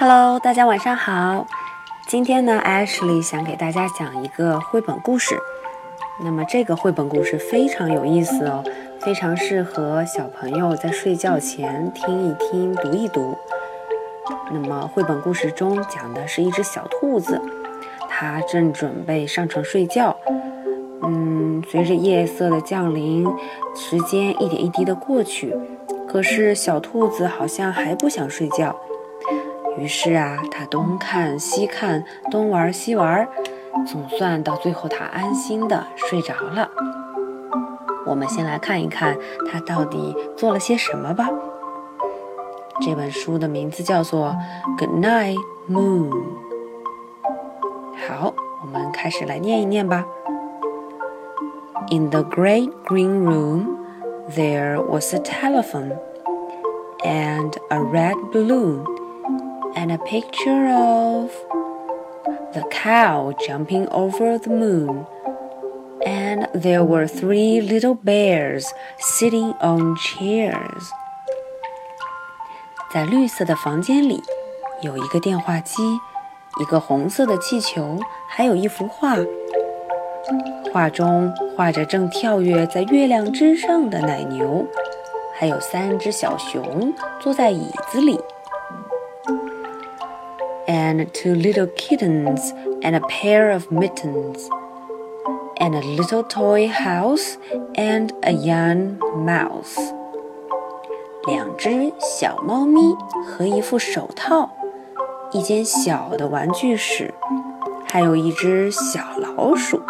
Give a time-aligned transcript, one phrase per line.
[0.00, 1.46] Hello，大家晚上好。
[2.06, 5.38] 今天呢，Ashley 想给大家讲一个绘本故事。
[6.24, 8.64] 那么这个绘本故事非常有意思哦，
[9.02, 13.36] 非常适合小朋友在睡觉前听一听、读一读。
[14.50, 17.38] 那么绘本故事中讲的是一只小兔子，
[18.08, 20.16] 它正准备上床睡觉。
[21.02, 23.28] 嗯，随着夜色的降临，
[23.76, 25.54] 时间一点一滴的过去，
[26.08, 28.74] 可是小兔子好像还不想睡觉。
[29.78, 33.26] 于是啊，他东看西看，东玩西玩，
[33.86, 36.70] 总算到最后，他安心的睡着了。
[38.06, 39.16] 我们先来看一看
[39.50, 41.28] 他到底做了些什么吧。
[42.82, 44.34] 这本书的名字叫做
[44.78, 45.36] 《Good Night
[45.68, 46.10] Moon》。
[48.08, 50.04] 好，我们开始来念一念吧。
[51.90, 53.76] In the great green room,
[54.34, 55.96] there was a telephone
[57.04, 58.84] and a red balloon
[59.74, 61.30] and a picture of
[62.52, 65.06] the cow jumping over the moon.
[66.04, 68.66] And there were three little bears
[68.98, 70.90] sitting on chairs.
[72.92, 74.22] 在绿色的房间里，
[74.82, 75.82] 有一个电话机，
[76.58, 79.16] 一个红色的气球，还有一幅画。
[80.72, 84.66] 画中画着正跳跃在月亮之上的奶牛，
[85.34, 88.19] 还有三只小熊坐在椅子里
[90.89, 94.49] ，and two little kittens and a pair of mittens
[95.57, 97.37] and a little toy house
[97.75, 99.77] and a young mouse。
[101.27, 104.49] 两只小猫咪和一副手套，
[105.31, 107.13] 一间小的玩具室，
[107.87, 109.81] 还有一只小老鼠。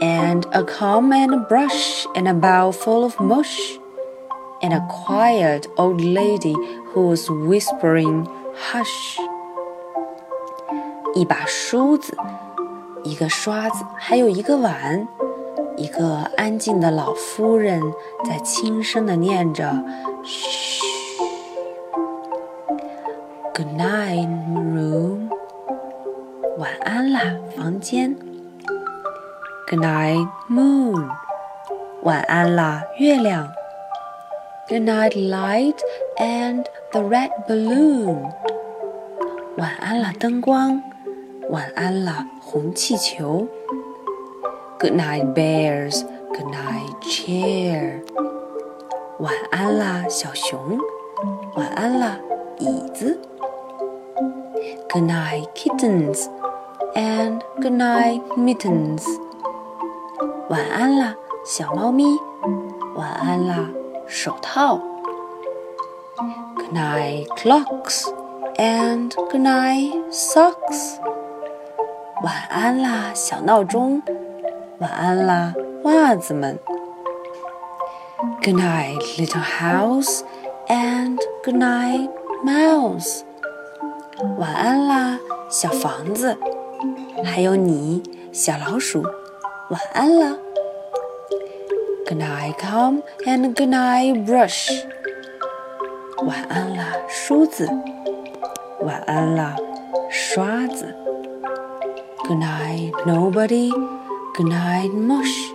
[0.00, 3.78] and a comb and a brush and a bowl full of mush,
[4.62, 6.54] and a quiet old lady
[6.92, 8.26] who was whispering,
[8.72, 9.18] Hush.
[11.13, 12.17] 一把梳子，
[13.03, 15.07] 一个刷子，还有一个碗，
[15.77, 17.79] 一个安静的老夫人
[18.25, 19.71] 在轻声地念着
[20.25, 20.81] “嘘”。
[23.53, 24.27] Good night,
[24.73, 25.29] room。
[26.57, 27.21] 晚安啦，
[27.55, 28.15] 房间。
[29.69, 31.07] Good night, moon.
[32.01, 33.51] 晚安啦，月亮。
[34.67, 35.77] Good night, light
[36.17, 38.31] and the red balloon.
[39.57, 40.81] 晚安啦，灯光。
[41.50, 43.46] 晚安啦，红气球。
[44.78, 46.04] Good night, bears.
[46.32, 48.02] Good night, chair.
[49.18, 50.78] 晚安啦，小熊。
[51.54, 52.18] 晚安啦，
[52.58, 53.18] 椅子。
[54.92, 56.26] Good night, kittens.
[56.94, 59.04] And good night, mittens.
[60.48, 62.04] 晚安啦，小猫咪。
[62.94, 63.70] 晚安啦，
[64.06, 64.80] 手套。
[66.56, 68.04] Good night, clocks,
[68.56, 70.98] and good night, socks.
[72.23, 74.01] 晚安啦，小闹钟。
[74.79, 75.53] 晚安啦，
[75.83, 76.57] 袜子们。
[78.41, 80.21] Good night, little house,
[80.67, 82.09] and good night,
[82.45, 83.23] mouse.
[84.37, 85.19] 晚安啦，
[85.49, 86.37] 小房子。
[87.25, 88.01] 还有你，
[88.31, 89.03] 小老鼠。
[89.69, 90.37] 晚安啦。
[92.07, 94.71] Good night, comb and good night, brush。
[96.25, 97.67] 晚安啦，梳子。
[98.79, 99.57] 晚安啦，
[100.09, 100.95] 刷子。
[102.26, 103.70] Good night, nobody.
[104.36, 105.52] Good night, mush。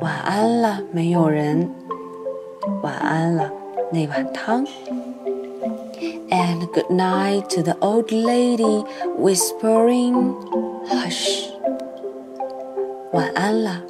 [0.00, 1.70] 晚安了，没有人。
[2.82, 3.50] 晚安了，
[3.90, 4.66] 那碗汤。
[6.30, 8.84] And good night to the old lady
[9.18, 10.34] whispering,
[10.88, 11.50] hush.
[13.12, 13.82] 晚安了，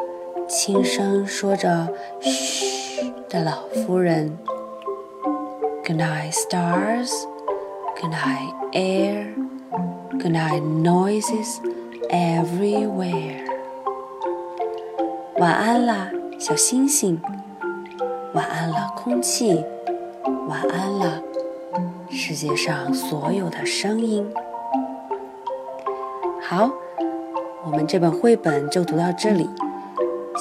[0.47, 1.88] 轻声说着“
[2.20, 4.38] 嘘”的老夫人。
[5.87, 7.10] Good night, stars.
[8.00, 9.34] Good night, air.
[10.12, 11.59] Good night, noises
[12.09, 13.46] everywhere.
[15.38, 16.09] 晚安啦，
[16.40, 17.22] 小星星。
[18.34, 19.64] 晚安了，空气。
[20.47, 21.22] 晚安了，
[22.09, 24.28] 世界上所有的声音。
[26.41, 26.72] 好。
[27.66, 29.47] 我们这本绘本就读到这里，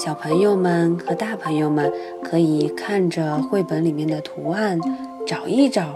[0.03, 1.93] 小朋友们和大朋友们
[2.23, 4.81] 可以看着绘本里面的图案，
[5.27, 5.95] 找一找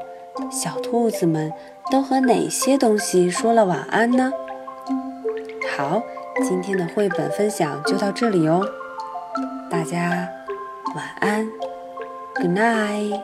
[0.51, 1.51] 小兔子们
[1.91, 4.33] 都和哪些东西说了晚安呢？
[5.77, 6.03] 好
[6.43, 8.65] 今天的绘本分享就到这里哦。
[9.71, 10.29] 大家
[10.95, 11.49] 晚安。
[12.35, 13.21] Good night